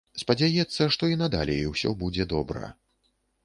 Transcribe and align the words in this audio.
Спадзяецца, 0.21 0.87
што 0.95 1.03
і 1.11 1.19
надалей 1.21 1.63
ўсё 1.75 1.95
будзе 2.03 2.29
добра. 2.35 2.75